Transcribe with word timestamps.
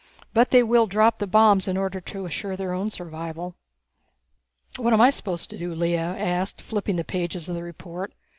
But 0.33 0.49
they 0.49 0.63
will 0.63 0.87
drop 0.87 1.19
the 1.19 1.27
bombs 1.27 1.67
in 1.67 1.77
order 1.77 2.01
to 2.01 2.25
assure 2.25 2.57
their 2.57 2.73
own 2.73 2.89
survival." 2.89 3.53
"What 4.77 4.93
am 4.93 5.01
I 5.01 5.11
supposed 5.11 5.51
to 5.51 5.59
do?" 5.59 5.75
Lea 5.75 5.95
asked, 5.95 6.59
flipping 6.59 6.95
the 6.95 7.03
pages 7.03 7.47
of 7.47 7.53
the 7.53 7.61
report. 7.61 8.11